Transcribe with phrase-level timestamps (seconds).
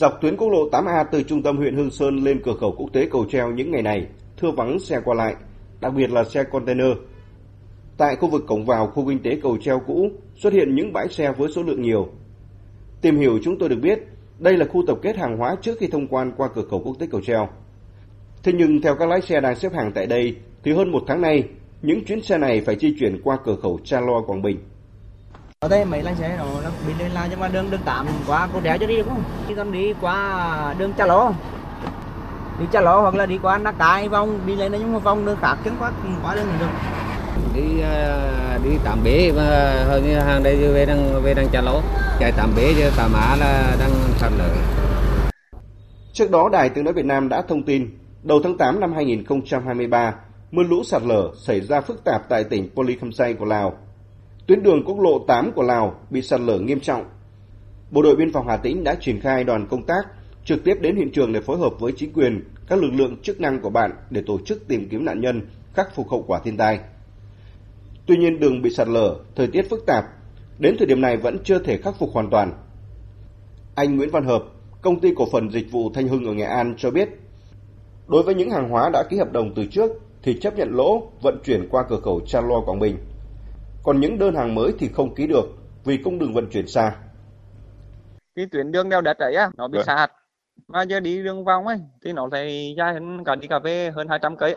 [0.00, 2.92] Dọc tuyến quốc lộ 8A từ trung tâm huyện Hương Sơn lên cửa khẩu quốc
[2.92, 5.34] tế Cầu Treo những ngày này thưa vắng xe qua lại,
[5.80, 6.86] đặc biệt là xe container.
[7.96, 11.08] Tại khu vực cổng vào khu kinh tế Cầu Treo cũ xuất hiện những bãi
[11.08, 12.08] xe với số lượng nhiều.
[13.00, 13.98] Tìm hiểu chúng tôi được biết,
[14.38, 16.96] đây là khu tập kết hàng hóa trước khi thông quan qua cửa khẩu quốc
[16.98, 17.48] tế Cầu Treo.
[18.42, 21.20] Thế nhưng theo các lái xe đang xếp hàng tại đây, thì hơn một tháng
[21.20, 21.44] nay,
[21.82, 24.56] những chuyến xe này phải di chuyển qua cửa khẩu Cha Lo, Quảng Bình.
[25.64, 28.06] Ở đây mấy lái xe nó, nó bị lên la nhưng mà đường đường tạm
[28.26, 29.22] qua cô đéo cho đi được không?
[29.48, 31.32] Đi con đi qua đường Cha Lo.
[32.60, 35.36] Đi Cha Lo hoặc là đi qua Nắc Cai vòng đi lên những vòng đường
[35.40, 35.92] khác chứ qua
[36.22, 36.66] qua đường được.
[37.54, 39.42] Đi uh, đi tạm bể mà
[39.88, 41.80] hơn như hàng đây về đang về đang Cha Lo.
[42.20, 44.48] Chạy tạm bể chứ tạm á là đang sạt lở.
[46.12, 50.14] Trước đó, Đài Tiếng Nói Việt Nam đã thông tin, đầu tháng 8 năm 2023,
[50.50, 53.89] mưa lũ sạt lở xảy ra phức tạp tại tỉnh Polikham của Lào.
[54.50, 57.04] Tuyến đường quốc lộ 8 của Lào bị sạt lở nghiêm trọng.
[57.90, 60.06] Bộ đội biên phòng Hà Tĩnh đã triển khai đoàn công tác
[60.44, 63.40] trực tiếp đến hiện trường để phối hợp với chính quyền, các lực lượng chức
[63.40, 66.56] năng của bạn để tổ chức tìm kiếm nạn nhân, khắc phục hậu quả thiên
[66.56, 66.80] tai.
[68.06, 70.04] Tuy nhiên đường bị sạt lở, thời tiết phức tạp,
[70.58, 72.52] đến thời điểm này vẫn chưa thể khắc phục hoàn toàn.
[73.74, 74.44] Anh Nguyễn Văn Hợp,
[74.82, 77.08] công ty cổ phần dịch vụ Thanh Hưng ở Nghệ An cho biết,
[78.08, 79.90] đối với những hàng hóa đã ký hợp đồng từ trước
[80.22, 82.96] thì chấp nhận lỗ vận chuyển qua cửa khẩu Cha Lo Quảng Bình.
[83.82, 85.46] Còn những đơn hàng mới thì không ký được
[85.84, 86.96] vì cung đường vận chuyển xa.
[88.36, 89.84] Cái tuyến đường đeo đất ấy á, nó bị Được.
[89.86, 90.12] sạt.
[90.68, 93.92] Mà giờ đi đường vòng ấy thì nó phải dài hơn cả đi cà phê
[93.94, 94.56] hơn 200 cây.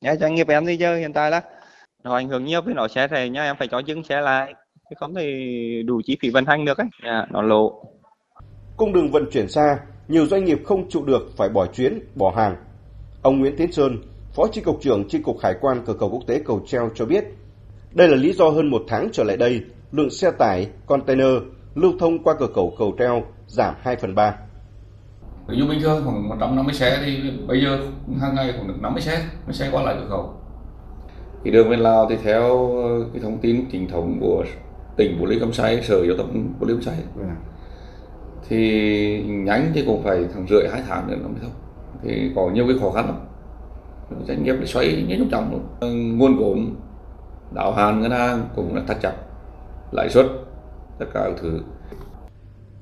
[0.00, 1.42] Nhà doanh nghiệp em thì giờ hiện tại là
[2.04, 4.54] nó ảnh hưởng nhiều vì nó sẽ thì nha em phải cho dừng xe lại
[4.90, 7.84] chứ không thì đủ chi phí vận hành được ấy, yeah, nó lộ.
[8.76, 12.32] Cung đường vận chuyển xa, nhiều doanh nghiệp không trụ được phải bỏ chuyến, bỏ
[12.36, 12.56] hàng.
[13.22, 13.96] Ông Nguyễn Tiến Sơn,
[14.32, 17.06] Phó Chi cục trưởng Chi cục Hải quan cửa khẩu quốc tế Cầu Treo cho
[17.06, 17.24] biết,
[17.94, 19.60] đây là lý do hơn một tháng trở lại đây,
[19.92, 21.34] lượng xe tải, container
[21.74, 24.36] lưu thông qua cửa khẩu Cầu Treo giảm 2 phần 3.
[25.48, 27.78] Ví dụ bình thường khoảng 150 xe thì bây giờ
[28.20, 30.34] hàng ngày khoảng được 50 xe, mới xe qua lại cửa khẩu.
[31.44, 32.70] Thì đường bên Lào thì theo
[33.12, 34.44] cái thông tin chính thống của
[34.96, 36.94] tỉnh Bồ Lý Cam Say, Sở Giao thông Bồ Lý Cam Say.
[36.94, 37.36] Yeah.
[38.48, 41.52] Thì nhánh thì cũng phải thằng rưỡi hai tháng nữa nó mới thông.
[42.02, 43.16] Thì có nhiều cái khó khăn lắm
[44.28, 46.74] doanh nghiệp để xoay như trong trọng luôn nguồn vốn
[47.54, 49.12] đáo hạn ngân hàng cũng là thắt chặt
[49.92, 50.26] lãi suất
[50.98, 51.60] tất cả các thứ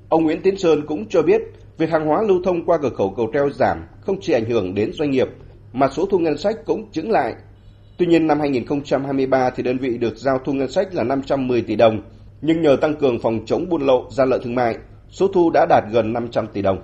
[0.09, 1.43] ông Nguyễn Tiến Sơn cũng cho biết
[1.79, 4.75] việc hàng hóa lưu thông qua cửa khẩu cầu treo giảm không chỉ ảnh hưởng
[4.75, 5.29] đến doanh nghiệp
[5.73, 7.35] mà số thu ngân sách cũng chứng lại
[7.99, 11.77] Tuy nhiên năm 2023 thì đơn vị được giao thu ngân sách là 510 tỷ
[11.77, 12.03] đồng,
[12.41, 14.77] nhưng nhờ tăng cường phòng chống buôn lậu, gian lận thương mại,
[15.11, 16.79] số thu đã đạt gần 500 tỷ đồng.